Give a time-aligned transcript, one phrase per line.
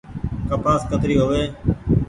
[0.49, 1.43] ڪپآس ڪتري هووي۔